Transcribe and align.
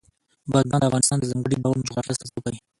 بزګان 0.51 0.79
د 0.81 0.85
افغانستان 0.89 1.17
د 1.19 1.23
ځانګړي 1.31 1.57
ډول 1.63 1.79
جغرافیه 1.87 2.13
استازیتوب 2.13 2.43
کوي. 2.45 2.59